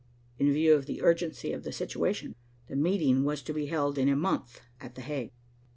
In 0.39 0.51
view 0.51 0.73
of 0.73 0.87
the 0.87 1.03
urgency 1.03 1.53
of 1.53 1.61
the 1.63 1.71
situation, 1.71 2.33
the 2.65 2.75
meeting 2.75 3.23
was 3.23 3.43
to 3.43 3.53
be 3.53 3.67
held 3.67 3.99
in 3.99 4.09
a 4.09 4.15
month 4.15 4.61
at 4.79 4.95
The 4.95 5.01
Hague. 5.01 5.31